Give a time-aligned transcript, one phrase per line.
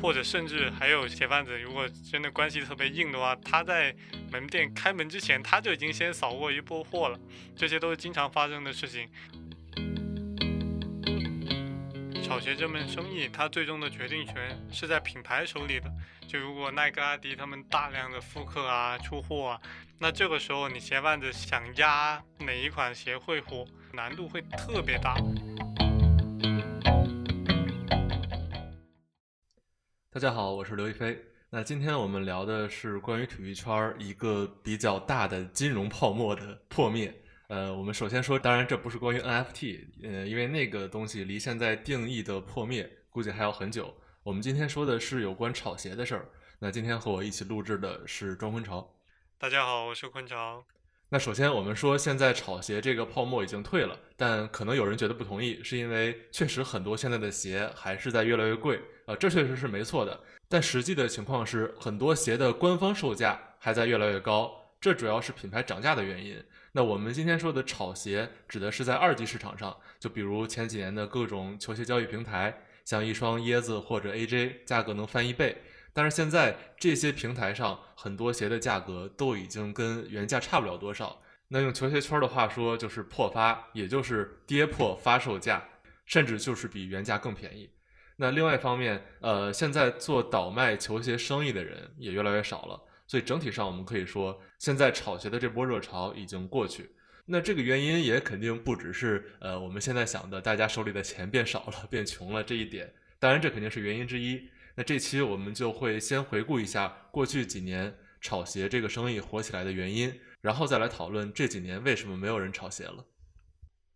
[0.00, 3.94] 或者甚至还有鞋贩子，如果真的关系特别硬的话，他在
[4.30, 7.18] 门店开门之前，他就已经先扫过一波货了，
[7.56, 9.08] 这些都是经常发生的事情。
[12.22, 15.90] 炒鞋这门生意，它最终的决定权是在品牌手里的。
[16.26, 19.60] 就如果耐克、阿迪他们大量的复刻啊、出货啊，
[19.98, 25.16] 那这个时候你鞋贩子想压哪一款鞋会火，难度会特别大。
[30.18, 31.16] 大家好，我是刘亦菲。
[31.48, 37.14] 那今天我们聊的是关于体育圈一个比较大的金融泡沫的破灭。
[37.46, 43.94] 呃，我们首先说，当然这不是关于 NFT，呃，因为那个东西离现在定义的破灭估计还要很久。
[44.24, 46.28] 我们今天说的是有关炒鞋的事儿。
[46.58, 48.92] 那今天和我一起录制的是庄坤潮。
[49.38, 50.64] 大家好，我是坤潮。
[51.10, 58.78] 那首先我们说，现在炒鞋这个泡沫已经退了，但可能有人觉得不同意，是因为确实很多现在的鞋还是在越来越贵。
[59.06, 66.36] 呃，这确实是没错的，但实际的情况是，很多鞋的官方售价还在越来越高，这主要是品牌涨价的原因。
[66.72, 72.54] 那我们今天说的炒鞋，指的是在二级市场上，就比如前几年的各种球鞋交易平台，
[72.84, 75.56] 像一双椰子或者 AJ，价格能翻一倍。
[75.92, 81.20] 但是现在这些平台上很多鞋的价格都已经跟原价差不了多少。
[81.48, 85.66] 那用球鞋圈的话说，就是破发，也就是跌破发售价，
[86.04, 87.70] 甚至就是比原价更便宜。
[88.16, 92.80] 那另外一方面，呃，现在做倒卖球鞋生意的人也越来越少了。
[93.06, 96.90] 所以整体上，我们可以说，现在炒鞋的这波热潮已经过去。
[97.24, 102.92] 那这个原因也肯定不只是呃我们现在想的，大家手里的钱变少了、变穷了这一点。
[103.18, 104.50] 当然，这肯定是原因之一。
[104.78, 113.04] 那这期我们就会先回顾一下过去几年炒鞋这个生意火起来的原因，然后再来讨论这几年为什么没有人炒鞋了。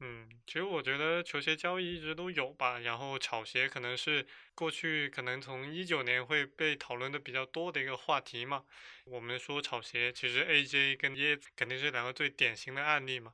[0.01, 8.65] 嗯，其实我觉得球鞋交易一直都有吧，然后炒鞋可能是过去可能从一九年会被讨论的比较多的一个话题嘛。
[9.07, 13.33] 我们说炒鞋，其实 AJ 跟椰子肯定是两个最典型的案例嘛。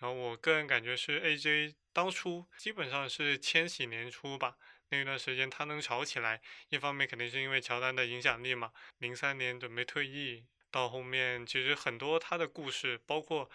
[0.00, 4.56] 然后我个人感觉是 AJ 当初基本上是千禧年初吧，
[4.90, 8.72] 那一段时间他能炒起来，一方面肯定是因为乔丹的影响力嘛。
[8.98, 13.50] 零三年准备退役，到后面其实很多他的故事，包括。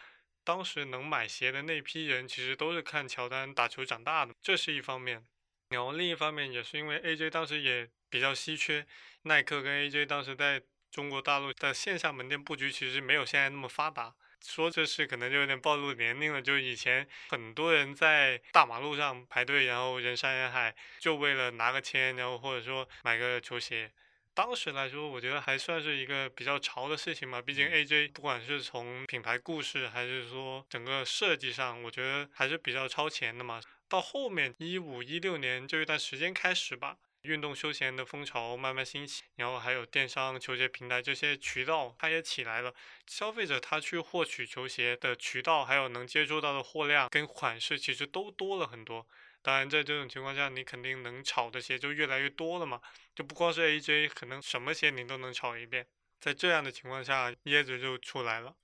[0.45, 5.25] 当时能买鞋的那批人，其实都是看乔丹打球长大的，这是一方面。
[5.69, 8.85] 然后另一方面，也是因为 AJ 当时也比较稀缺，
[9.21, 10.61] 耐克跟 AJ 当时在
[10.91, 14.13] 中国大陆的线下门店布局其实没有现在那么发达。
[14.43, 23.91] 说这事可能就有点暴露年龄了，就以前很多人在大马路上排队，然后人山人海，就为了拿个签，然后或者说买个球鞋。
[24.35, 27.41] 当时来说，我觉得还算是一个比较潮的事情嘛。
[27.41, 33.61] 毕竟 AJ 不管是从品牌故事，还是说整个设计上，我觉得还是比较超前的嘛。
[33.87, 42.73] 到后面一五一六年这一段时间开始吧，运动休闲的风潮慢慢兴起，然后还有电商、球鞋平台这些渠道，它也起来了。
[43.07, 49.07] 消费者他去获取球鞋的渠道，还有能接触到的货量跟款式，其实都多了很多。
[49.41, 52.81] 当然，在这种情况下，你肯定能炒的鞋就越来越多了嘛，
[53.15, 55.87] 就不光是 AJ，可能什么鞋你都能炒一遍。
[56.19, 58.55] 在这样的情况下，椰子就出来了。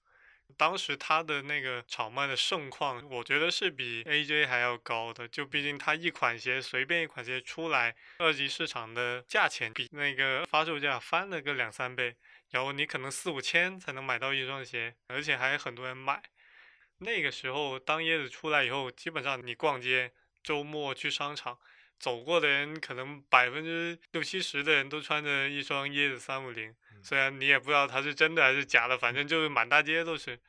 [0.57, 5.27] 当时它的那个炒卖的盛况，我觉得是比 AJ 还要高的。
[5.27, 12.15] 就毕竟它一款鞋随便一款鞋出来，二级市场的价钱比那个发售价翻了个两三倍，
[12.51, 16.21] 然后你可能四五千才能买到一双鞋，而且还很多人买。
[16.99, 20.11] 那个时候，当椰子出来以后，基本上你逛街。
[20.41, 21.59] 周末去商场
[21.99, 30.39] 走过的人，可能百分之六七十的人都穿着一双椰子三五零，虽然你也不知道它是真的还是假的，反正就是满大街都是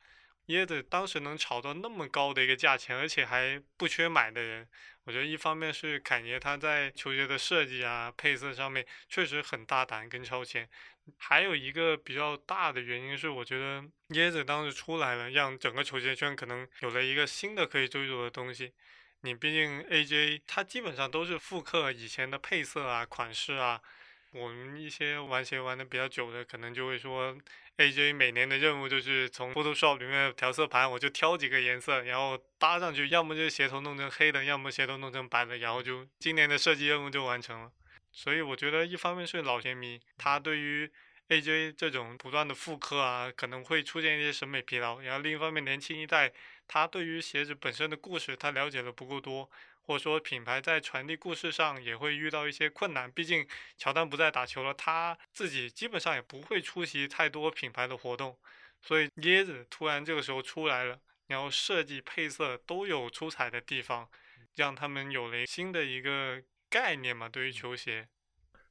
[0.47, 0.81] 椰子。
[0.83, 4.67] 当时能炒到那么高的一个价钱，而且还不缺买的人，
[5.05, 10.67] 我觉得一方面是侃爷他在球鞋的设计啊、配色上面确实很大胆跟超前，
[11.17, 18.73] 还有一个比较大的原因是，我觉得椰子当时出来了，让整个球鞋圈可能有了一个新的可以追逐的东西。
[19.21, 23.81] 你毕竟 AJ 它基本上都是复刻以前的配色啊、款式啊。
[24.33, 27.35] 我们一些玩鞋玩的比较久的，可能就会说
[27.77, 37.71] ，AJ 每年的任务就是从 Photoshop 里面调色盘，我就挑几个颜色，然后搭上去，要么就鞋头弄成黑的，要么鞋头弄成白的，然后就今年的设计任务就完成了。
[38.13, 40.89] 所以我觉得一方面是老鞋迷，他对于
[41.27, 45.01] AJ 这种不断的复刻啊，可能会出现一些审美疲劳。
[45.01, 46.31] 然后另一方面，年轻一代
[46.67, 49.49] 他对于鞋子本身的故事，他了解的不够多，
[49.81, 53.11] 或者说品牌在传递故事上也会遇到一些困难。
[53.11, 53.47] 毕竟
[53.77, 58.37] 乔丹不再打球了，他自己基本上也不会出席太多品牌的活动。
[58.81, 64.09] 所以椰子突然这个时候出来了，然后设计配色都有出彩的地方，
[64.55, 68.07] 让他们有了新的一个概念嘛，对于球鞋。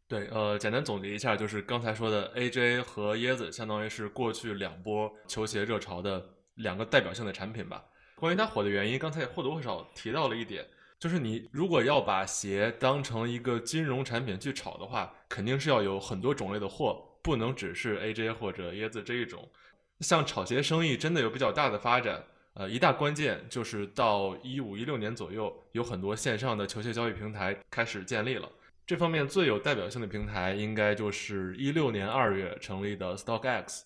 [0.08, 7.84] 对，呃，简单总结一下，就是刚才说的 AJ 和椰子，相当于是过去两波球鞋热潮的两个代表性的产品吧。
[8.16, 10.68] 关于它火的原因，刚才也或多或少提到了一点，
[11.00, 19.48] 就是你如果要把鞋当成一个金融产品去炒的话，肯定是要有很多种类的货，不能只是 AJ 或者椰子这一种。
[20.00, 28.46] 像炒鞋生意真的有比较大的发展，呃，一大关键就是到一五一六年左右，有很多线上的球鞋交易平台开始建立了。
[28.86, 33.84] 这方面最有代表性的平台，应该就是一六年二月成立的 StockX。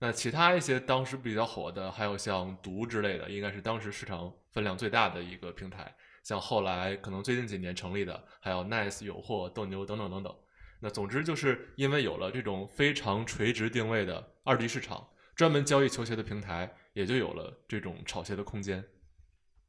[0.00, 5.94] 那其他一些当时比较火的，还有像毒之类的，应该是当时市场分量最大的一个平台。
[6.26, 10.34] 像后来可能最近几年成立的，还有 Nice、有货、斗牛等等等等。
[10.80, 15.06] 那总之就是因为有了这种非常垂直定位的二级市场，
[15.36, 18.84] 专门交易球鞋的平台，也就有了这种炒鞋的空间。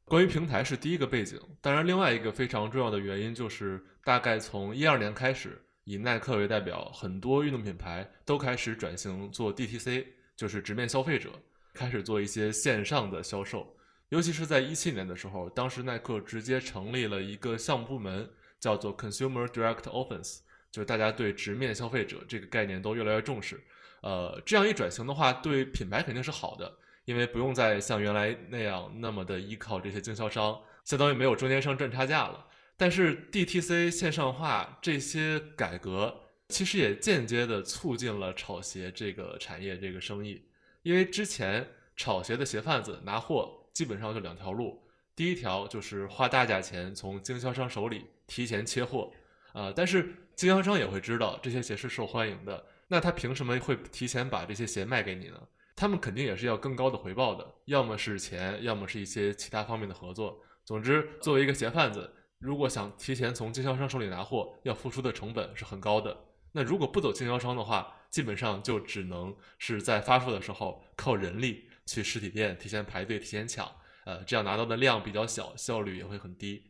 [0.06, 10.07] 关于平台是第一个背景，当然另外一个非常重要的原因就是，大概从一二年开始，以耐克为代表，很多运动品牌都开始转型做 DTC。
[10.36, 11.31] 就是直面消费者，
[11.74, 13.75] 开始做一些线上的销售，
[14.09, 20.39] 尤其是在一七年的时候，当时耐克直接成立了一个项目部门，叫做 Consumer Direct Offense，
[20.71, 23.62] 就是大家对直面消费者这个概念都越来越重视。
[24.01, 32.48] 呃，这样一转型的话，对品牌肯定是好的，因为不用再像原来那样那么的依靠这些经销商，相当于没有中间商赚差价了。
[32.77, 36.24] 但是 DTC 线上化这些改革。
[36.50, 40.42] 其实也间接的促进了炒鞋这个产业这个生意，
[40.81, 41.68] 因为之前
[41.98, 44.81] 炒鞋的鞋贩子拿货基本上就两条路，
[45.15, 49.12] 第一条就是花大价钱从经销商手里提前切货，
[49.53, 55.39] 啊，但是经销商也会知道这些鞋是受欢迎的，那他凭什么会提前把这些鞋卖给你呢？
[55.75, 60.41] 他们肯定也是要更高的回报的，要么是钱，要么是一些其他方面的合作。
[60.65, 66.18] 总之，作为一个鞋贩子，如果想提前从经销商手里拿货，要付出的成本是很高的。
[66.51, 73.66] 那如果不走经销商的话，基本上就只能是在发售的时候靠人力去实体店提前排队、提前抢，
[74.06, 76.63] 呃，这样拿到的量比较小，效率也会很低。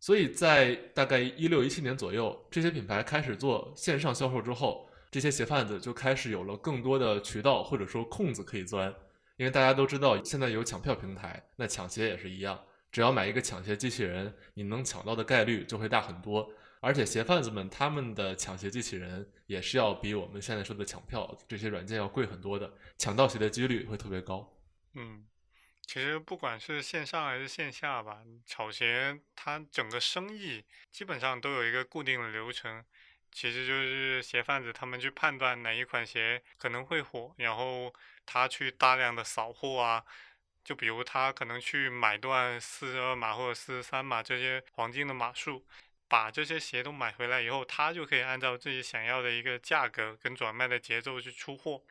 [0.00, 8.92] 所以在大概一六一七年左右，这些品牌开始做线上销售之后，这些鞋贩子就开始有了更多的渠道或者说空子可以钻，
[9.36, 16.50] 因为大家都知道现在有抢票平台，那抢鞋也是一样，只要买一个抢鞋机器人，你能抢到的概率就会大很多。
[16.80, 24.53] 而且鞋贩子们他们的抢鞋机器人也是要比我们现在说的抢票这些软件要贵很多的，抢到鞋的几率会特别高。
[24.94, 25.26] 嗯，
[25.82, 32.84] 其实不管是线上还是线下吧，炒鞋它整个生意基本上都有一个固定的流程，
[33.30, 37.92] 其实就是鞋贩子他们去判断哪一款鞋可能会火，然后
[38.24, 40.04] 他去大量的扫货啊，
[40.64, 45.66] 就比如他可能去买断四十二码或者四十三码这些黄金的码数。
[46.06, 51.82] 把这些鞋都买回来以后，他就可以按照自己想要的一个价格跟转卖的节奏去出货。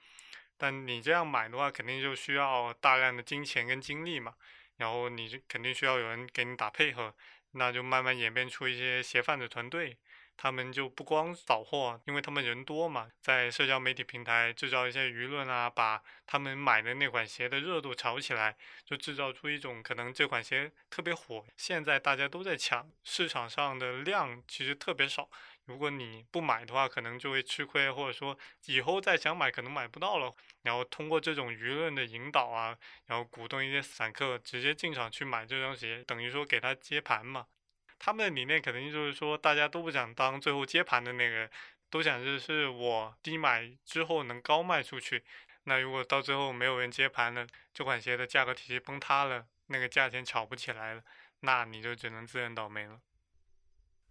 [0.63, 4.33] 但你这样买的话，肯定就需要大量的金钱跟精力嘛，
[4.77, 7.13] 然后你就肯定需要有人给你打配合，
[7.51, 9.97] 那就慢慢演变出一些鞋贩子团队。
[10.35, 25.29] 他们就不光扫货，因为他们人多嘛，在社交媒体平台制造一些舆论啊，把他们买的那款鞋的热度炒起来，就制造出一种可能这款鞋特别火，现在大家都在抢，市场上的量其实特别少。
[25.65, 30.35] 如果你不买的话，可能就会吃亏，或者说以后再想买可能买不到了。
[30.63, 37.47] 然后通过这种舆论的引导啊，然后鼓动一些散客直接进场去买这双鞋，等于说给他接盘嘛。
[37.97, 41.49] 他们的理念肯定就是说，大家都不想当最后接盘的那个，
[41.89, 45.23] 都想着是我低买之后能高卖出去。
[45.63, 51.03] 那如果到最后没有人接盘了，这款鞋的价格体系崩塌了，那个价钱炒不起来了，
[51.39, 52.99] 那你就只能自认倒霉了。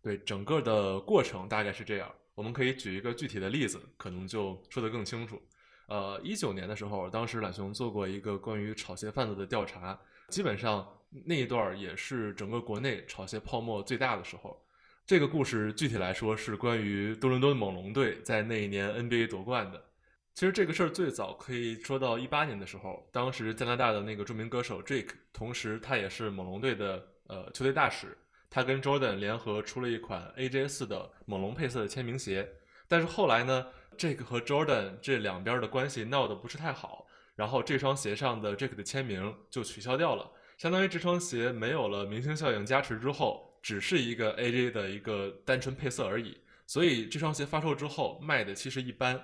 [0.02, 2.12] 对，整个的过程大概是这样。
[2.35, 5.40] 我们可以举一个具体的例子，可能就说得更清楚。
[5.87, 10.87] 呃，一九年的时候，当时懒熊做过一个关于炒鞋贩子的调查，基本上。
[11.26, 14.59] 那一段也是整个国内炒鞋泡沫最大的时候。
[15.04, 19.85] 这个故事具体来说是关于多伦多猛龙队在那一年 NBA 夺冠的。
[20.32, 28.16] 其实这个事儿最早可以说到一八年的时候，当时加拿大的那个著名歌手 Drake，同时他也是猛龙队的呃球队大使，
[28.54, 32.47] 他跟 Jordan 联合出了一款 AJ 四的猛龙配色的签名鞋。
[32.87, 33.66] 但是后来呢
[33.97, 40.30] ，Drake 和 Jordan 这两边的关系闹得不是太好，然后这双鞋上的 Drake 的签名就取消掉了。
[40.59, 46.37] 相当于这双鞋没有了明星效应加持之后，只是一个 AJ 的一个单纯配色而已。
[46.66, 49.18] 所以这双鞋发售之后卖的其实一般。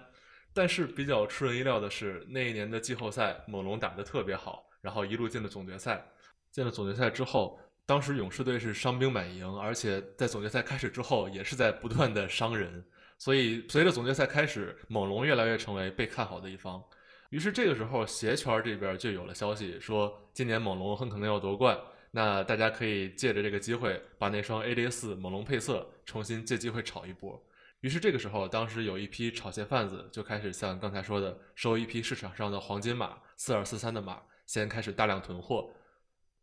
[0.54, 6.02] 但是比较出人意料的是，那一年的季后赛猛龙打得特别好，然后一路进了总决赛。
[6.50, 12.84] 进了总决赛之后，当时勇士队是伤兵满营，而且在总决赛开始之后也是在不断的伤人。
[13.16, 16.84] 所以随着总决赛开始，猛龙越来越成为被看好的一方。
[17.30, 21.78] 于是这个时候，鞋圈这边就有了消息，说今年猛龙很可能要夺冠。
[22.10, 27.42] 那大家可以借着这个机会，把那双 AJ 四猛龙配色重新借机会炒一波。
[27.80, 35.70] 于是这个时候，当时有一批炒鞋贩子就开始像刚才说的，收一批市场上的黄金码四二四三的码，先开始大量囤货。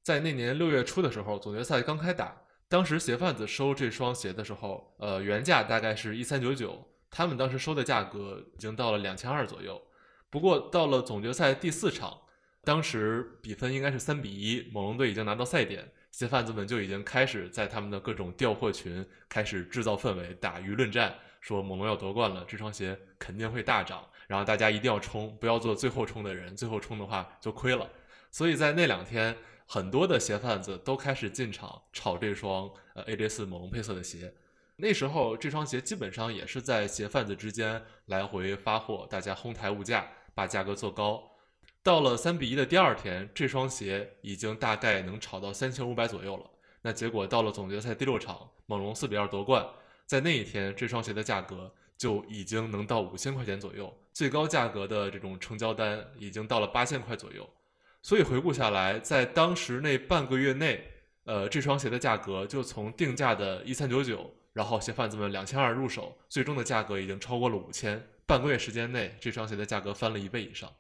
[0.06, 9.82] 在那年六月初的时候，总决赛刚开打，当时鞋贩子收这双鞋的时候，呃，原价大概是一三九九，他们当时收的价格已经到了两千二左右。
[10.30, 12.16] 不过到了总决赛第四场，
[12.64, 27.90] 当时比分应该是三比一，猛龙队已经拿到赛点，鞋贩子们就已经开始在他们的各种调货群开始制造氛围，打舆论战，说猛龙要夺冠了，这双鞋肯定会大涨，然后大家一定要冲，不要做最后冲的人，最后冲的话就亏了。
[28.30, 29.36] 所以在那两天，
[29.66, 34.34] 很多的鞋贩子都开始进场炒这双呃 AJ 四猛龙配色的鞋。
[34.78, 40.08] 那时候这双鞋基本上也是在鞋贩子之间来回发货，大家哄抬物价。
[40.38, 41.24] 把价格做高，
[41.82, 46.44] 到了三比一的第二天，这双鞋已经大概能炒到三千五百左右了。
[46.82, 49.66] 那结果到了总决赛第六场，猛龙四比二夺冠，
[50.06, 57.50] 在那一天，这双鞋的价格就已经能到五千块钱左右，最高价格的这种成交单已经到了八千块左右。
[58.06, 60.92] 所以回顾下来，在当时那半个月内，
[61.24, 68.08] 呃，这双鞋的价格就从定价的一三九九，然后鞋贩子们两千二入手，最终的价格已经超过了五千。
[68.28, 70.72] 半个月时间内，这双鞋的价格翻了一倍以上。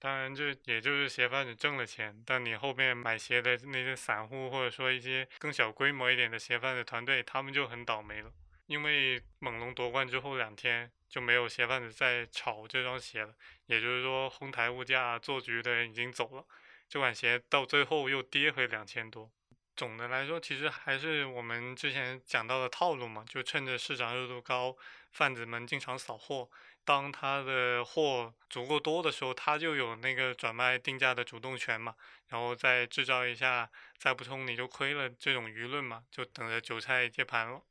[0.00, 8.28] 当然，这也就是鞋贩子挣了钱，但你后面买鞋的那些散户，或者说一些更小规模一点的鞋贩子团队，他们就很倒霉了。
[8.66, 13.34] 因为猛龙夺冠之后两天就没有鞋贩子再炒这双鞋了，
[13.66, 16.42] 也就是说哄抬物价做局的人已经走了，
[16.88, 19.30] 这款鞋到最后又跌回两千多。
[19.76, 24.74] 总的来说，其实还是我们之前讲到的套路嘛，就趁着市场热度高，
[25.10, 26.48] 贩子们经常扫货，
[26.82, 31.94] 当他的货足够多的时候，他就有那个转卖定价的主动权嘛，
[32.28, 37.62] 然后再制造一下再不冲你就亏了这种舆论嘛，就等着韭菜接盘了。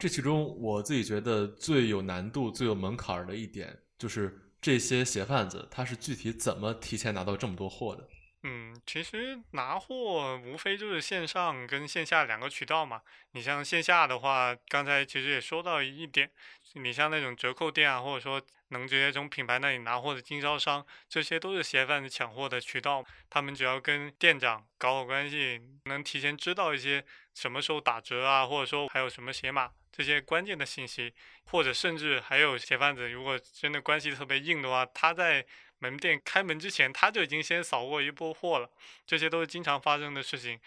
[0.00, 8.08] 这其中我自己觉得最有难度、最有门槛的一点，就是这些鞋贩子他是具体怎么提前拿到这么多货的。
[8.42, 13.02] 嗯，其实拿货无非就是线上跟线下两个渠道嘛。
[13.32, 16.30] 你像线下的话，刚才其实也说到一点，
[16.76, 23.04] 你像那种折扣店啊，或者说能直接从品牌那里拿货的经销商，这些都是鞋贩子抢货的渠道。
[23.28, 27.04] 他们只要跟店长搞好关系，能提前知道一些
[27.34, 31.12] 什么时候打折啊，或者说还有什么鞋码这些关键的信息，
[31.44, 35.46] 或者甚至还有鞋贩子如果真的关系特别硬的话，他在。
[35.82, 38.70] 门店开门之前，他就已经先扫过一波货了，
[39.06, 40.60] 这些都是经常发生的事情。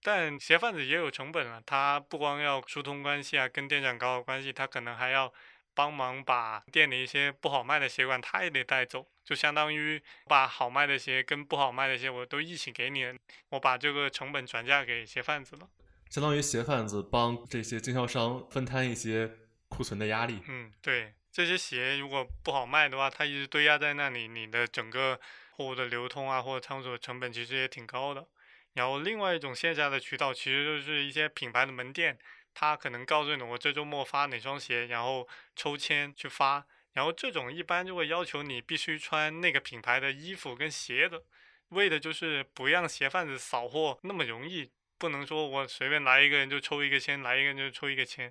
[0.00, 5.34] 但鞋贩子也有成本啊，他不光要疏通关系啊，跟店长搞好关系，他可能还要
[5.74, 13.12] 帮忙把店里一些不好卖的鞋款，他也得带走，就相当于把好卖的鞋跟不好卖的鞋我都一起给你，
[13.48, 15.68] 我把这个成本转嫁给鞋贩子了，
[16.10, 19.30] 相当于鞋贩子帮这些经销商分摊一些
[19.68, 20.40] 库存的压力。
[20.48, 21.14] 嗯，对。
[21.32, 25.20] 这些鞋如果不好卖的话，它一直堆压在那里，你的整个
[25.52, 28.26] 货物的流通啊，或者仓储的成本其实也挺高的。
[28.72, 32.18] 然后另外一种线下的渠道，其实就是一些品牌的门店，
[32.52, 36.66] 他可能告诉你我这周末发哪双鞋，然后抽签去发。
[36.94, 41.24] 然后这种一般就会要求你必须穿那个品牌的衣服跟鞋子，
[41.68, 48.30] 为的就是不让鞋贩子扫货那么容易，不能说我随便来一个人就抽一个签，来一个人就抽一个签。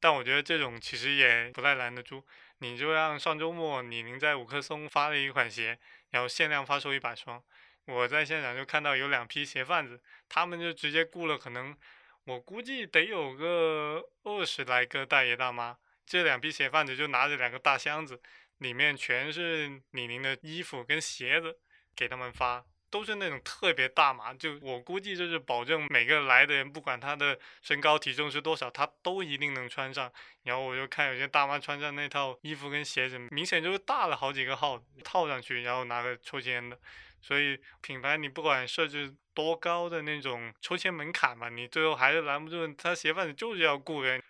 [0.00, 2.26] 但我觉得这种其实也不太拦得住，
[2.58, 5.78] 你就让上周末李宁在五棵松发了一款鞋，
[6.10, 7.40] 然后限量发售一百双，
[7.84, 11.76] 我在现场就看到有两批鞋贩子，他们就直接雇了可能，
[12.24, 18.20] 我估计得有个二十来个大爷大妈，这两批鞋贩子就拿着两个大箱子，
[18.58, 21.58] 里面全是李宁的衣服跟鞋子，
[21.94, 22.64] 给他们发。
[22.90, 30.12] 都是那种特别大码，就我估计就是保证每个来的人，不管他的身高体重是多少，他都一定能穿上。
[30.42, 36.78] 然后我就看有些大妈穿上那套衣服跟鞋子，明显就是大了好几个号套上去，然后拿个抽签的。
[37.22, 44.22] 所以品牌你不管设置多高的那种抽签门槛嘛，你最后还是拦不住他鞋贩子就是要雇人。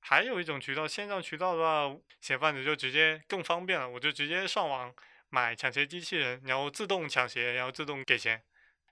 [0.00, 4.94] 还有一种渠道，线上渠道的话，鞋贩子就直接更方便了，我就直接上网。
[5.30, 8.42] 买抢鞋机器人，然后自动抢鞋，然后自动给钱。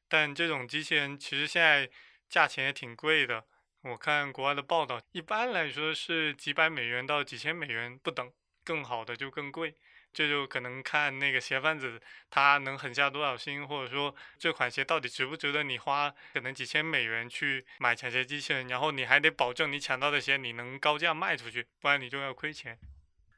[0.09, 1.90] 但这种机器人其实现在
[2.28, 3.45] 价钱也挺贵的。
[3.83, 8.33] 我看国外的报道，一般来说是几百美元到几千美元不等，
[8.64, 9.75] 更好的就更贵。
[10.12, 12.00] 这就可能看那个鞋贩子
[12.31, 22.78] 他能狠下多少心，或者说这款鞋到底值不值得你花可能几千美元去买抢鞋机器人，然后你还得保证你抢到的鞋你能高价卖出去，不然你就要亏钱。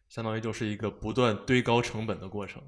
[0.08, 2.64] 相当于就是一个不断堆高成本的过程。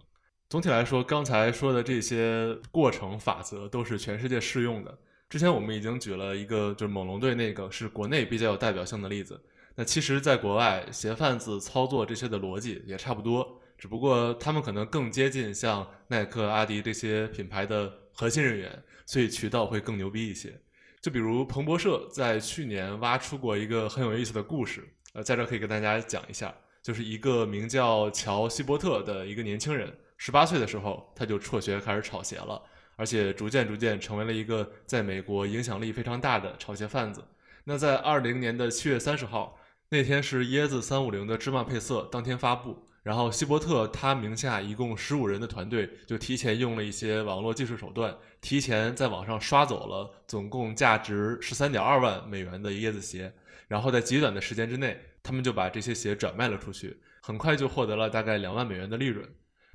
[0.51, 4.99] 总体来说，刚才说的这些过程法则都是全世界适用的。
[5.29, 9.41] 之前我们已经举了一个，就是猛龙队那个是国内比较有代表性的例子。
[9.77, 20.61] 那其实，在国外，鞋贩子操作这些的逻辑也差不多，只不过他们可能更接近像耐克、阿迪这些品牌的核心人员，所以渠道会更牛逼一些。
[21.01, 26.53] 就比如彭博社在去年挖出过一个很有意思的故事，呃，在这可以跟大家讲一下，
[26.83, 29.97] 就是一个名叫乔希伯特的一个年轻人。
[30.23, 32.61] 十八岁的时候，他就辍学开始炒鞋了，
[32.95, 37.25] 而且逐渐逐渐成为了一个在美国影响力非常大的炒鞋贩子。
[37.65, 39.59] 那在二零年的七月三十号
[39.89, 53.33] 那天是椰子三五零的芝麻配色当天发布，然后希伯特他名下一共十五人的团队就提前用了一些网络技术手段，提前在网上刷走了总共价值十三点二万美元的椰子鞋，
[53.69, 59.27] 然后在极短的时间之内，他们就把这些鞋转卖了出去，很快就获得了大概两万美元的利润。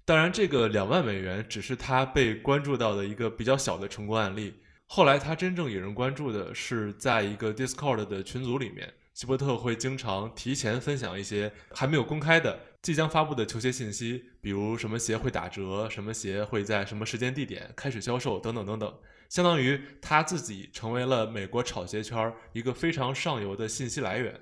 [0.08, 4.54] 当然，这个两万美元只是他被关注到的一个比较小的成功案例。
[4.86, 18.94] 后来，他真正引人关注的是，在一个 Discord 的群组里面，希伯特会经常提前分享一些还没有公开的、即将发布的球鞋信息，比如什么鞋会打折，什么鞋会在什么时间地点开始销售，等等等等。
[19.28, 24.40] 相当于他自己成为了美国炒鞋圈一个非常上游的信息来源。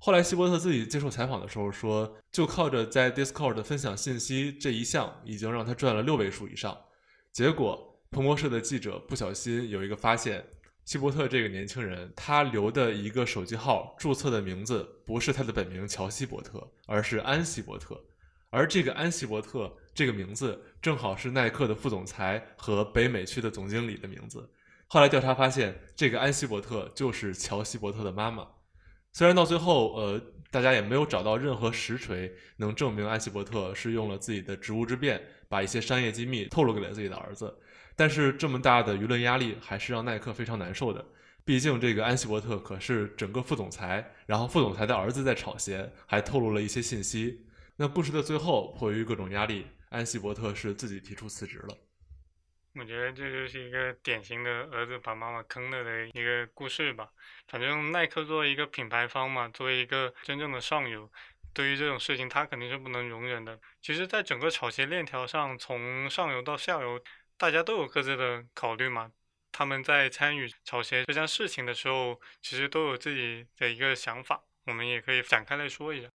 [0.00, 6.76] 后来，希伯特自己接受采访的时候说，就靠着在 Discord 分享信息这一项，已经让他赚了六位数以上。
[7.32, 10.46] 结果，彭博社的记者不小心有一个发现：
[10.84, 18.00] 希伯特这个年轻人，他留的一个手机号注册的名字不是他的本名乔希伯特，而是安希伯特。
[18.50, 24.48] 而这个安希伯特这个名字，正好是耐克的副总裁和北美区的总经理的名字。
[24.86, 28.46] 后来调查发现，这个安希伯特就是乔希伯特的妈妈。
[29.12, 37.52] 虽然到最后，呃，大家也没有找到任何实锤能证明安希伯特是用了自己的职务之便，把一些商业机密透露给了自己的儿子，
[37.96, 41.04] 但是这么大的舆论压力还是让耐克非常难受的。
[41.44, 47.46] 毕竟这个安希伯特可是整个副总裁，然后副总裁的儿子在炒鞋，还透露了一些信息。
[47.76, 51.76] 那故事的最后，迫于各种压力，安希伯特是自己提出辞职了。
[52.78, 57.10] 我觉得这就是一个典型的儿子把妈妈坑了的一个故事吧。
[57.48, 61.10] 反正耐克作为一个品牌方嘛，作为一个真正的上游，
[61.52, 63.58] 对于这种事情他肯定是不能容忍的。
[63.82, 67.02] 其实，在整个炒鞋链条上，从上游到下游，
[67.36, 69.10] 大家都有各自的考虑嘛。
[69.50, 74.40] 他们在参与炒鞋这件事情的时候，其实都有自己的一个想法。
[74.66, 76.08] 我们也可以展开来说一下。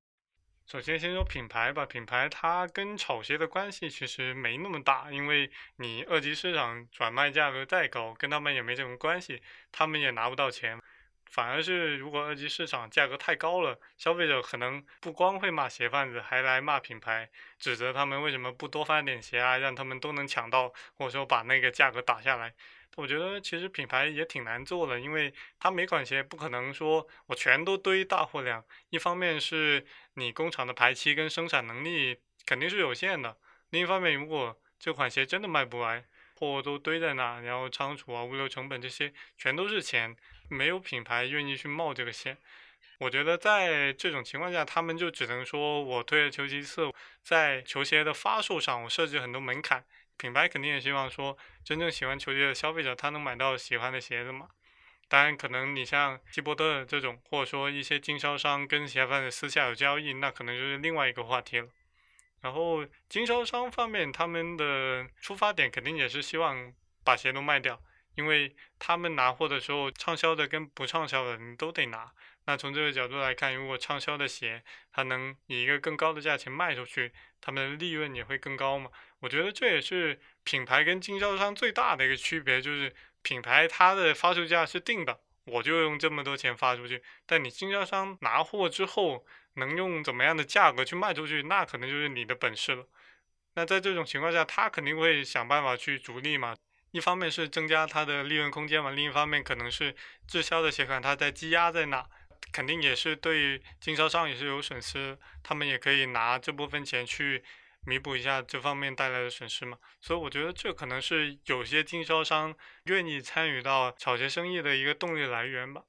[0.66, 1.86] 首先，先说品牌吧。
[1.86, 10.80] 品牌它跟炒鞋的关系其实没那么大，因为你二级市场转卖价格再高，跟他们也没什么关系，他们也拿不到钱。
[11.30, 22.54] 反而是如果二级市场价格太高了，消费者可能不光会骂鞋贩子，还来骂品牌，指责他们为什么不多发点鞋啊，让他们都能抢到，或者说把那个价格打下来。
[22.96, 28.64] 我觉得其实品牌也挺难做的，因为它每款鞋不可能说我全都堆大货量。
[28.90, 33.36] 一方面是你工厂的排期跟生产能力肯定是有限的，
[33.72, 40.16] 另一方面如果这款鞋真的卖不完，货都堆在那，然后仓储啊、物流成本这些全都是钱，
[40.50, 42.38] 没有品牌愿意去冒这个险。
[43.00, 49.84] 我觉得在这种情况下，他们就只能说我推了球其次，在球鞋的发售上我设置很多门槛。
[50.18, 54.48] 品牌肯定也希望说，真正喜欢球鞋的消费者，他能买到喜欢的鞋子嘛？
[55.10, 61.68] 当然，可能你像希伯特这种，或者说一些经销商跟鞋贩子私下有交易，那可能就是另外一个话题了。
[62.42, 66.74] 然后经销商方面，他们的出发点肯定也是希望
[67.04, 67.80] 把鞋都卖掉，
[68.16, 72.12] 因为他们拿货的时候，畅销的跟不畅销的你都得拿。
[72.46, 78.92] 那从这个角度来看，如果畅销的鞋，它能以一个更高的价钱卖出去，他们的利润也会更高嘛？
[79.20, 87.02] 我觉得这也是品牌跟经销商最大的一个区别，就是品牌它的发售价是定的，我就用这么多钱发出去。
[87.26, 92.86] 但你经销商拿货之后能用怎么样的价格去卖出去，那可能就是你的本事了。
[93.56, 96.54] 那在这种情况下，他肯定会想办法去逐利嘛。
[96.94, 99.94] 一方面是增加它的利润空间嘛，另一方面可能是
[100.26, 102.08] 滞销的鞋款它在积压在哪，
[102.54, 107.44] 肯定也是对经销商也是有损失，他们也可以拿这部分钱去。
[107.86, 115.82] 弥补一下这方面带来的损失嘛，所以我觉得这可能是有些经销商愿意参与到炒鞋生意的一个动力来源吧。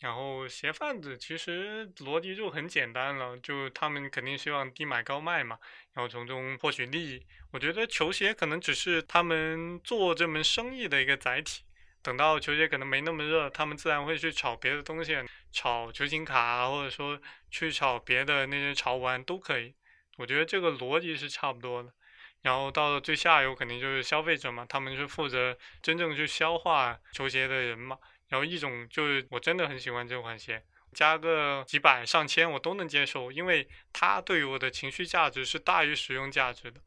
[0.00, 5.58] 然后鞋贩子其实逻辑就很简单了，就他们肯定希望低买高卖嘛，
[5.92, 7.26] 然后从中获取利益。
[7.52, 11.62] 我觉得球鞋可能只是他们做这门生意的一个载体。
[12.02, 15.14] 等到球鞋可能没那么热，他们自然会去炒别的东西，
[15.52, 19.74] 炒球星卡，或者说去炒别的那些潮玩都可以。
[20.16, 21.92] 我觉得这个逻辑是差不多的。
[22.40, 27.98] 然后到了最下游，肯定就是消费者嘛，他们是负责真正去消化球鞋的人嘛。
[28.30, 30.62] 然后一种就是我真的很喜欢这款鞋，
[30.94, 36.80] 加个几百上千我都能接受，因为它对于我的情绪价值是大于实用价值的。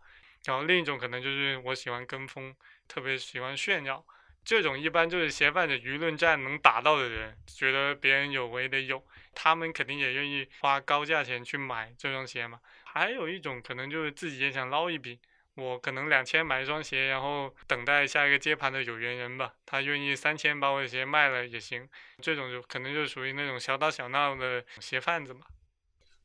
[0.46, 2.56] 然后另一种可能就是我喜欢跟风，
[2.88, 4.04] 特别喜欢炫耀，
[4.44, 12.60] 这种一般就是鞋贩子舆论战能打到的人，觉得别人有我也得有，他们肯定也愿意花高价钱去买这双鞋嘛。
[12.84, 15.20] 还有一种可能就是自己也想捞一笔。
[15.56, 21.88] 我可能两千买一双鞋，然后等待下一个接盘的有缘人吧，他愿意三千把我的鞋卖了也行。
[22.20, 25.42] 这种就可能就属于那种小打小闹的鞋贩子嘛。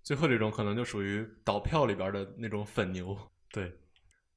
[0.02, 3.14] 最后这种可能就属于倒票里边的那种粉牛。
[3.52, 3.70] 对，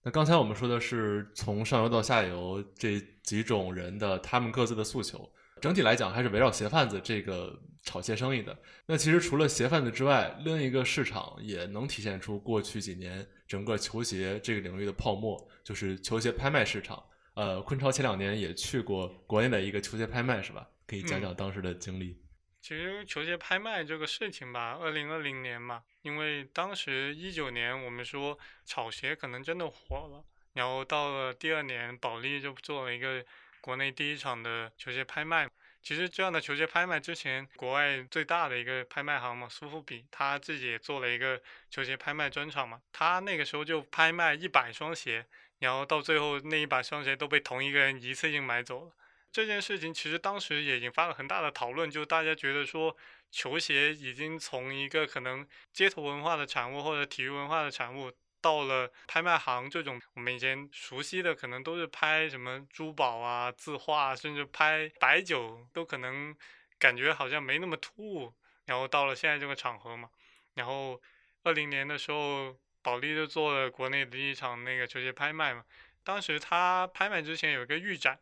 [0.03, 8.57] 那刚才我们说的是从上游到下游这几种人的他们各自的诉求，整体来讲还是围绕鞋贩子这个炒鞋生意的。
[8.87, 13.25] 那其实除了鞋贩子之外，另一个市场也能体现出过去几年。
[13.47, 17.03] 整个球鞋这个领域的泡沫，就是球鞋拍卖市场。
[17.33, 20.65] 呃，昆超前两年也去过国内的一个球鞋拍卖，是吧？
[20.87, 22.17] 可以讲讲当时的经历。
[22.61, 33.25] 其实球鞋拍卖这个事情吧，二零二零年嘛，因为当时一九年我们说炒鞋可能真的火了，然后到了第二年，保利就做了一个
[33.61, 35.49] 国内第一场的球鞋拍卖。
[35.83, 42.79] 其实这样的球鞋拍卖之前，国外最大的一个拍卖行嘛，苏富比，他自己也做了一个球鞋拍卖专场嘛。
[42.91, 45.25] 他那个时候就拍卖一百双鞋，
[45.57, 48.91] 然后到最后那一百双鞋都被同一个人一次性买走了。
[49.31, 52.95] 这件事情其实当时也引发了很大的讨论，就大家觉得说，
[53.31, 58.11] 球鞋已经从一个可能街头文化的产物或者体育文化的产物。
[58.41, 66.35] 到了拍卖行这种我们以前熟悉的，可能都是拍什么珠宝啊、字画，甚至拍白酒，都可能
[66.79, 68.33] 感觉好像没那么突兀。
[68.65, 70.09] 然后到了现在这个场合嘛，
[70.53, 71.01] 然后
[71.43, 75.65] 二零年的时候，保利就做了国内第一场那个球鞋拍卖嘛。
[76.03, 78.17] 当时他拍卖之前有一个预展，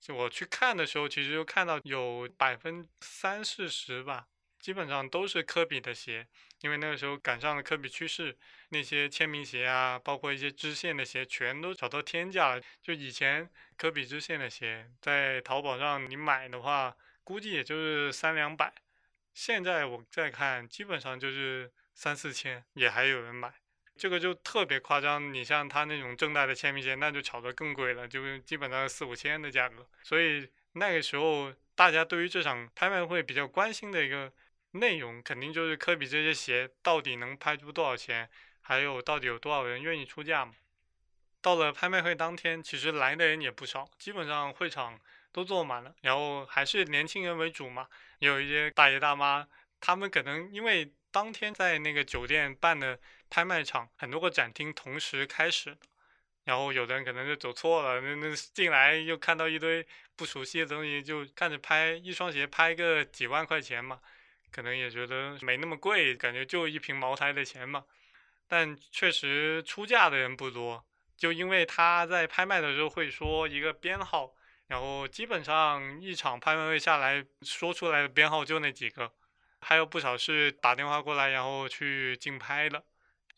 [0.00, 4.26] 就我去看的时候，其实就看到有百分三四十吧。
[4.64, 6.26] 基本上都是科比的鞋，
[6.62, 8.34] 因为那个时候赶上了科比去世，
[8.70, 12.62] 那些签名鞋啊，包括一些支线的鞋，全都炒到天价了。
[12.80, 13.46] 就以前
[13.76, 18.72] 科比支线的鞋，在淘宝上你买的话，估计也就是三两百。
[19.34, 23.52] 现在我再看，基本上就是三四千，也还有人买。
[23.98, 25.30] 这个就特别夸张。
[25.30, 29.86] 你像他那种正代的签名鞋，那就炒得更贵了，就基本上四五千的价格。
[30.02, 34.32] 所以那个时候，大家对于这场拍卖会比较关心的一个。
[34.74, 38.28] 内容肯定就是科比这些鞋到底能拍出多少钱，
[38.60, 40.54] 还有到底有多少人愿意出价嘛？
[41.40, 44.98] 到了拍卖会当天，其实来的人也不少，基本上会场
[45.30, 47.86] 都坐满了，然后还是年轻人为主嘛，
[48.18, 49.46] 有一些大爷大妈，
[49.78, 52.98] 他们可能因为当天在那个酒店办的
[53.30, 55.76] 拍卖场，很多个展厅同时开始，
[56.44, 64.00] 然后有的人可能就走错了，那那进来又看到一堆不熟悉的东西，就看着拍一双鞋拍个几万块钱嘛。
[64.54, 67.84] 可能也觉得没那么贵，感觉就一瓶茅台的钱嘛。
[68.46, 70.86] 但确实出价的人不多，
[71.16, 74.32] 就因为他在拍卖的时候会说一个编号，
[74.68, 79.10] 然后基本上一场拍卖会下来说出来的编号就那几个，
[79.60, 82.84] 还有不少是打电话过来然后去竞拍的，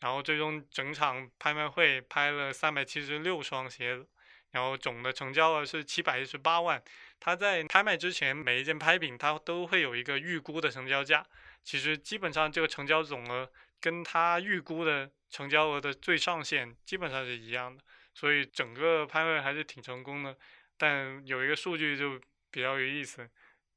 [0.01, 4.07] 然后最终整场拍卖会拍了三百七十六双鞋子，
[4.51, 6.83] 然后总的成交额是七百一十八万。
[7.19, 11.25] 他在拍卖之前，每一件拍品他都会有一个预估的成交价。
[11.63, 13.51] 其实基本上这个成交总额
[13.81, 20.37] 跟他预估的成交额的最上限基本上是一样的，所以整个拍卖还是挺成功的。
[20.77, 23.29] 但有一个数据就比较有意思，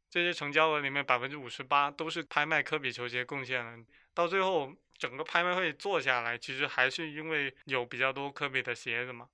[0.08, 3.84] 这些成交额里面百分之五十八都是拍卖科比球鞋贡献的。
[4.14, 9.28] 到最后整个拍卖会做下来，其实还是因为有比较多科比的鞋子嘛。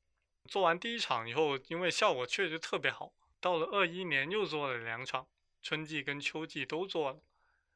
[0.48, 3.12] 做完第一场以后，因为效果确实特别好。
[3.40, 5.26] 到了二一年又做了两场，
[5.62, 7.20] 春季跟秋季都做了，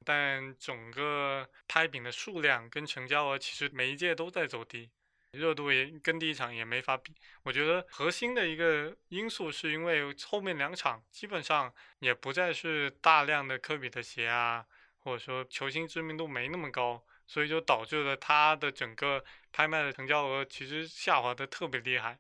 [0.05, 4.91] 但整个拍品的数量跟成交额其实每一届都在走低，
[5.33, 7.15] 热度也跟第一场也没法比。
[7.43, 14.65] 我觉得核心的一个因素是因为后面两场基本上也不再是大量的科比的鞋啊，
[14.99, 22.19] 或者说球星知名度没那么高，所以就导致了它的整个拍卖的成交额其实下滑的特别厉害。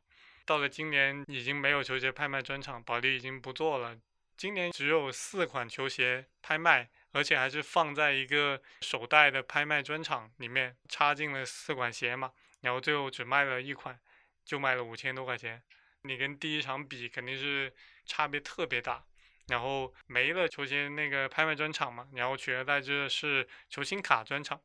[0.50, 3.96] 到了今年，已经没有球鞋拍卖专场，保利已经不做了。
[4.36, 12.32] 今年只有四款球鞋拍卖，而且还是放在一个首代的拍卖专场里面，插进了四款鞋嘛，
[12.62, 13.96] 然后最后只卖了一款，
[14.44, 15.62] 就卖了五千多块钱。
[16.02, 17.72] 你跟第一场比，肯定是
[18.04, 19.04] 差别特别大。
[19.46, 24.60] 然后没了球鞋那个拍卖专场嘛，然后取而代之的是球星卡专场。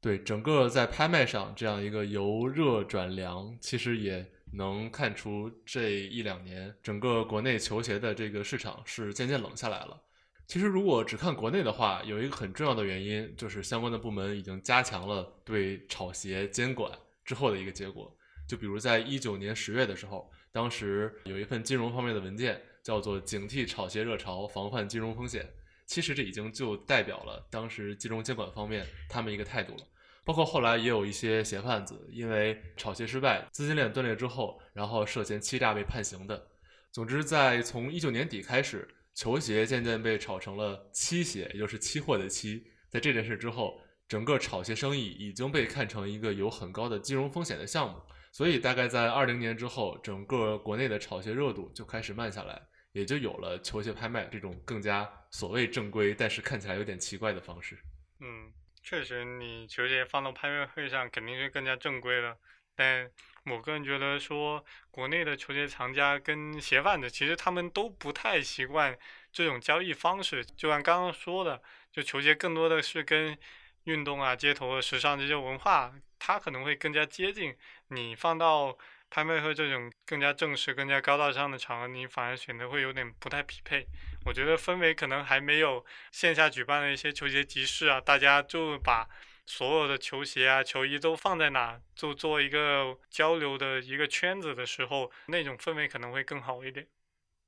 [0.00, 10.02] 对，整个在拍卖上这样一个由热转凉，其实也能看出这一两年整个国内球鞋的这个市场是渐渐冷下来了。
[10.46, 16.90] 其实如果只看国内的话，有一个很重要的原因就是相关的部门已经加强了对炒鞋监管
[17.24, 18.16] 之后的一个结果。
[18.48, 22.60] 就比如在一九年十月的时候，当时有一份金融方面的文件。
[22.80, 25.46] 叫做警惕炒鞋热潮，防范金融风险。
[25.84, 29.80] 其实这已经就代表了当时金融监管方面他们一个态度了。
[30.28, 36.48] 包括后来也有一些鞋贩子因为炒鞋失败，资金链断裂之后，然后涉嫌欺诈被判刑的。
[36.92, 42.62] 总之，在从一九年底开始，球鞋渐渐被炒成了期鞋，也就是期货的期。
[42.90, 47.98] 在这件事之后，整个炒鞋生意已经被看成一个有很高的金融风险的项目。
[48.30, 52.60] 所以大概在二零年之后，整个国内的炒鞋热度就开始慢下来。
[52.92, 57.78] 也就有了球鞋拍卖这种更加所谓正规，但是看起来有点奇怪的方式。
[58.20, 58.52] 嗯，
[58.90, 62.34] 确实，你球鞋放到拍卖会上肯定是更加正规了。
[62.74, 63.10] 但
[63.44, 68.98] 我个人觉得说，国内的球鞋藏家跟鞋贩子其实他们都不太习惯
[69.30, 70.42] 这种交易方式。
[70.42, 73.36] 就像刚刚说的，就球鞋更多的是跟
[73.84, 77.54] 运动啊、街头的时尚这些文化，它可能会更加接近。
[77.88, 78.78] 你放到
[79.10, 83.86] 拍卖会这种更加正式、更加高大上的场合，你反而显得会有点不太匹配。
[84.26, 89.08] 我觉得氛围可能还没有线下举办的一些球鞋集市啊，大家就把
[89.46, 96.86] 所有的球鞋啊、球衣都放在那，就做一个交流的一个圈子的时候，那种氛围可能会更好一点。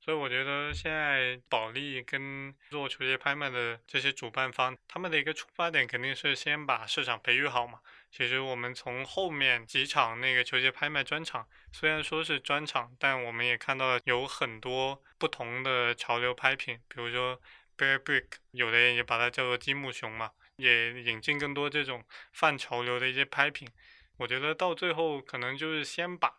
[0.02, 7.80] 所以我觉得现在保利跟做球鞋拍卖的这些主办方，他们的一个出发点肯定是先把市场培育好嘛。
[8.10, 17.40] 其实我们从后面几场那个球鞋拍卖专场，虽然说是专场，但我们也看到了有很多不同的潮流拍品，比如说
[17.78, 23.68] Bear Brick，有的人也把它叫做积木熊嘛，也引进更多这种泛潮流的一些拍品。
[24.16, 26.34] 我觉得到最后可能就是先把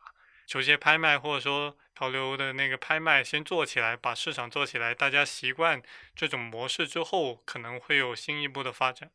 [0.46, 5.82] 球鞋拍卖或者说潮流的那个拍卖先做起来，把市场做起来，大家习惯
[6.14, 9.10] 这种模式之后，可能会有新一步的发展。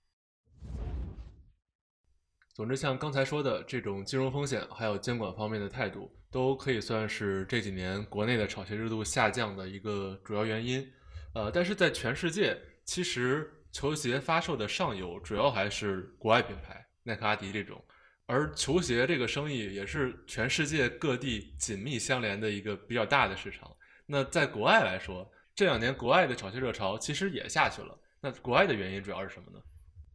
[2.57, 10.91] 总之，像刚才说的这种金融风险还有监管方面的态度，都可以算是这几年国内的炒鞋热度下降的一个主要原因。
[11.35, 17.79] 呃，但是在全世界，其实球鞋发售的上游主要还是国外品牌，耐克、阿迪这种。
[18.25, 23.71] 而球鞋这个生意也是全世界各地紧密相连的一个比较大的市场。
[24.07, 28.01] 那在国外来说，这两年国外的炒鞋热潮其实也下去了。
[28.19, 29.61] 那国外的原因主要是什么呢？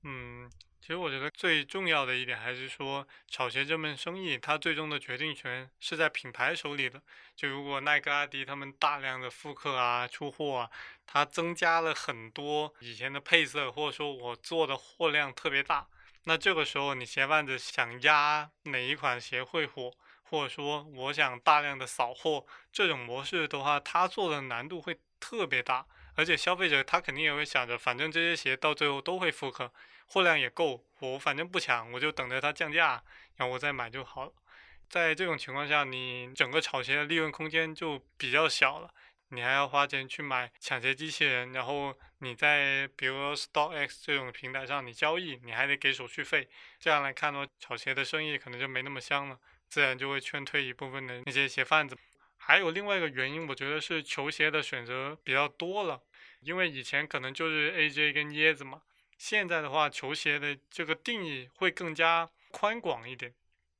[0.06, 0.49] 嗯。
[0.91, 7.01] 其实我觉得最重要的一点还是说，炒鞋这门生意，它最终的决定权是在品牌手里的。
[7.34, 10.69] 就如果耐克、阿迪他们大量的复刻啊、出货啊，
[11.08, 15.88] 它增加了很多以前的配色，或者说我做的货量特别大，
[16.25, 29.71] 那这个时候你鞋贩子想压哪一款鞋会火，或者说我想大量的扫货，这种模式的话，它做的难度会特别大，而且消费者他肯定也会想着，反正这些鞋到最后都会复刻。
[30.12, 33.02] 货量也够，我反正不抢，我就等着它降价，
[33.38, 34.34] 然后我再买就好了。
[34.89, 38.93] 在这种情况下，你整个炒鞋的利润空间就比较小了。
[39.30, 46.50] 你还要花钱去买抢鞋机器人，然后你在比如说 StockX 这种平台上你交易，你还得给手续费。
[46.78, 51.97] 这样来看的话，炒鞋的生意可能就没那么香了，自然就会劝退一部分的那些鞋贩子。
[52.36, 56.02] 还有另外一个原因，我觉得是球鞋的选择比较多了，
[56.41, 58.82] 因为以前可能就是 AJ 跟椰子嘛。
[59.23, 63.31] 现在的话，球鞋的这个定义会更加宽广一点。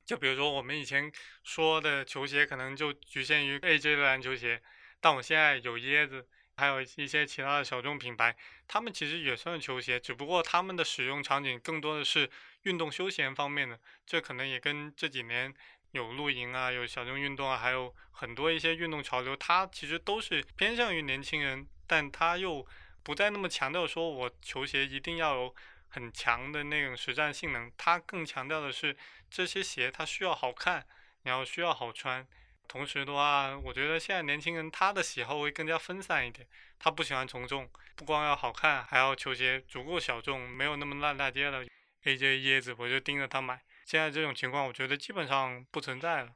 [0.06, 1.10] 就比如说，我们以前
[1.42, 4.62] 说的球鞋，可能就局限于 AJ 的篮球鞋。
[5.00, 8.36] 但我现在有椰子，还有一些其他的小众品牌，
[8.68, 12.30] 他们其实也算球鞋，只不过他们的使用场景更多的是
[12.62, 13.80] 运动休闲方面的。
[14.06, 15.52] 这可能也跟这几年
[15.90, 22.64] 有露营啊，有小众运动啊，还有很多一些运动潮流，它其实都是偏向于年轻人，但它又。
[23.02, 25.54] 不再那么强调说，我球鞋一定要有
[25.88, 28.96] 很强的那种实战性能，它更强调的是
[29.30, 30.86] 这些鞋它需要好看，
[31.22, 32.26] 然后需要好穿。
[32.68, 36.46] 同时的话，我觉得现在年轻人他的喜好会更加分散一点，
[36.78, 41.66] 他不喜欢从众，不光要好看，还要球鞋足够小众，没有那么烂大街的
[42.04, 43.60] AJ 椰子，我就盯着他买。
[43.84, 46.32] 现在这种情况，我觉得基本上不存在了。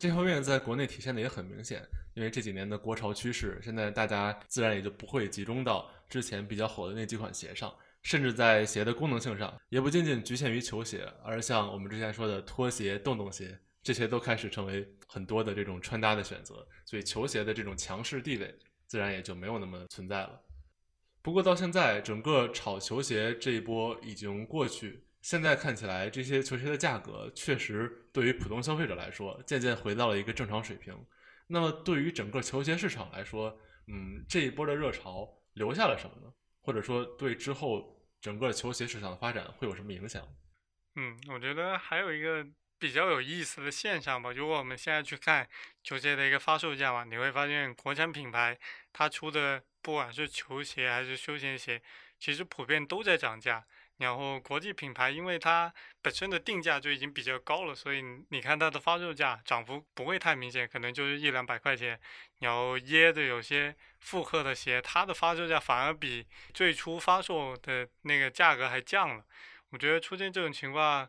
[0.00, 20.40] 这方面在国内体现的也很明显，因为这几年的国潮趋势，现在大家自然也就不会集中到之前比较火的那几款鞋上，甚至在鞋的功能性上，也不仅仅局限于球鞋，而像我们之前说的拖鞋、洞洞鞋，这些都开始成为很多的这种穿搭的选择，所以球鞋的这种强势地位，自然也就没有那么存在了。
[21.20, 25.04] 不过到现在，整个炒球鞋这一波已经过去。
[25.22, 30.94] 现在看起来，这些球鞋的价格确实对于普通消费者来说，渐渐回到了一个正常水平。
[31.46, 36.32] 那么，对于整个球鞋市场来说，嗯，这一波的热潮留下了什么呢？
[36.62, 40.26] 或者说，对之后整个球鞋市场的发展会有什么影响？
[40.96, 42.46] 嗯，我觉得还有一个
[42.78, 44.32] 比较有意思的现象吧。
[44.32, 45.48] 如果我们现在去看
[45.82, 48.58] 球鞋的一个发售价嘛，你会发现国产品牌
[48.92, 51.82] 它出的不管是球鞋还是休闲鞋，
[52.18, 53.66] 其实普遍都在涨价。
[54.00, 62.00] 然后国际品牌，因为它本身的定价就已经比较高了，所以你看它的发售价涨幅不会太明显，可能就是一两百块钱。
[62.38, 69.22] 然后椰子有些复刻的鞋，它的发售价反而比最初发售的那个价格还降了。
[69.68, 71.06] 我觉得出现这种情况，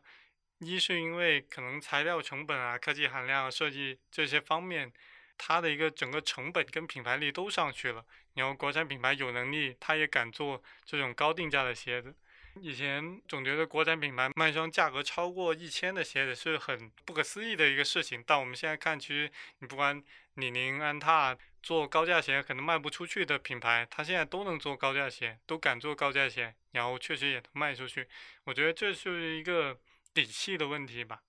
[0.60, 4.91] 一是因为可能材料成本啊、科技含量、设计这些方面，
[5.38, 8.04] 它的一个整个成本跟品牌力都上去了。
[8.34, 12.13] 然后国产品牌有能力，它也敢做这种高定价的鞋子。
[12.60, 20.04] 以前总觉得国产品牌卖一双价格超过一千的鞋子是很不可思议的一个事情，但我们现在看，其实你不管
[20.36, 28.08] 李宁、安踏做高价鞋可能卖不出去的品牌，它现在都能做高价鞋，都敢做高价鞋，然后确实也能卖出去。
[28.44, 29.80] 我觉得这就是一个
[30.14, 31.22] 底气的问题吧。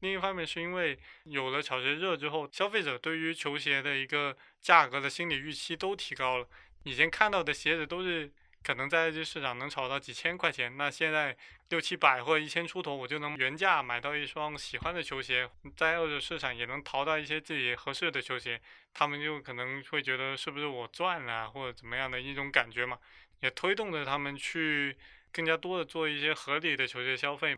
[0.00, 6.48] 另一方面是因为有了炒鞋热之后，消费者对于球鞋的一个价格的心理预期都提高了，
[6.84, 8.32] 以前看到的鞋子都是。
[8.64, 11.36] 可能在这市场能炒到几千块钱，那现在
[11.68, 18.58] 六七百或者一千出头，我就能原价买到一双喜欢的球鞋，在二手市场也能淘到一些自己合适的球鞋，
[18.94, 22.98] 他们就可能会觉得是不是我赚了或者怎么样的一种感觉嘛，
[23.40, 24.96] 也推动着他们去
[25.30, 27.56] 更加多的做一些合理的球鞋消费。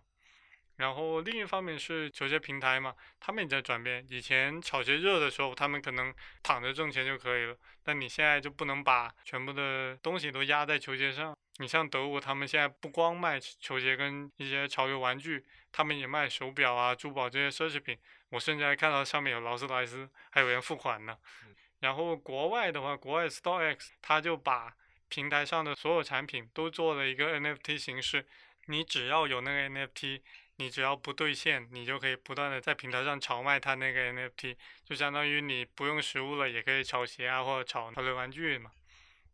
[0.76, 4.06] 然后另一方面是球鞋平台嘛，他们也在转变。
[4.10, 11.34] 以前炒鞋热的时候，他们可能躺着挣钱就可以了，但你现在就不能把全部的东西都压在球鞋上。
[11.58, 17.96] 你像德国，他们现在不光卖球鞋跟一些潮流玩具，他们也卖手表啊、珠宝这些奢侈品。
[18.28, 21.16] 我甚至还看到上面有劳斯莱斯，还有人付款呢。
[21.80, 24.74] 然后国外的话，国外 StoreX 他就把
[25.08, 28.26] 平台上的所有产品都做了一个 NFT 形式，
[28.66, 30.20] 你只要有那个 NFT。
[30.58, 38.70] 你只要不兑现，你就可以不断的在平台上炒卖它那个 NFT，就相当于你不用实物了，也可以炒鞋啊或者炒潮流玩具嘛。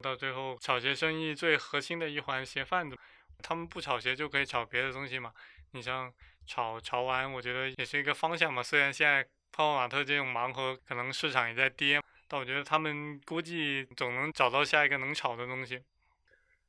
[0.00, 2.98] 到最后，炒鞋生意最核心的一环，鞋贩子，
[3.40, 5.32] 他们不炒鞋就可以炒别的东西嘛。
[5.70, 6.12] 你像
[6.44, 8.60] 炒潮玩，我觉得也是一个方向嘛。
[8.60, 15.80] 虽然现在泡泡玛特这种盲盒可能市场也在跌，但我觉得他们估计总能找到下一个能炒的东西。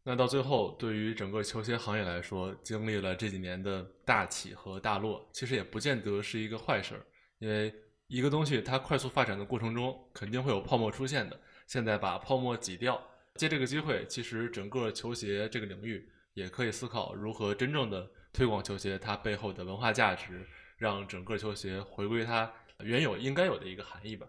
[0.05, 7.05] 那到最后，对于整个球鞋行业来说，经历了这几年的大起和大落，其实也不见得是一个坏事儿。
[7.39, 7.73] 因为
[8.07, 11.39] 一个东西它快速发展的过程中，肯定会有泡沫出现的。
[11.67, 13.01] 现在把泡沫挤掉，
[13.35, 20.45] 借这个机会，其实整个球鞋这个领域也可以思考如何真正的推广球鞋它背后的文化价值，
[20.77, 22.51] 让整个球鞋回归它
[22.83, 24.27] 原有应该有的一个含义吧。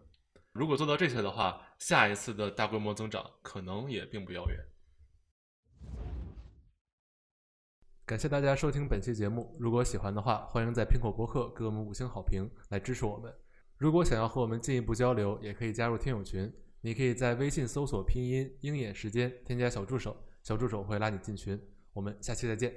[0.52, 4.56] 如果做到这些的话，下一次的大规模增长可能也并不遥远。
[8.06, 9.56] 感谢大家收听本期节目。
[9.58, 13.32] 如果喜欢的话，欢迎在苹果播客给我们五星好评来支持我们。
[13.78, 16.52] 如果想要和我们进一步交流，也可以加入听友群。
[16.82, 21.58] 你可以在微信搜索拼音鹰眼时间，添加小助手，小助手会拉你进群。
[21.94, 22.74] 我们下期再见。